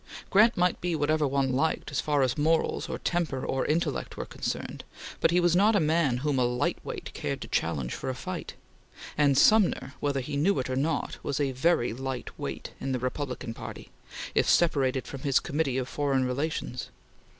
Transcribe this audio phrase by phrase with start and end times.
[0.31, 4.25] Grant might be whatever one liked, as far as morals or temper or intellect were
[4.25, 4.83] concerned,
[5.19, 8.15] but he was not a man whom a light weight cared to challenge for a
[8.15, 8.55] fight;
[9.15, 12.97] and Sumner, whether he knew it or not, was a very light weight in the
[12.99, 13.91] Republican Party,
[14.33, 16.89] if separated from his Committee of Foreign Relations.